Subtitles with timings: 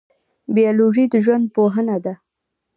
[0.55, 2.13] بیولوژي د ژوند پوهنه ده